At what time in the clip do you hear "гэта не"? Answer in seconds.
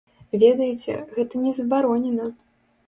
1.19-1.55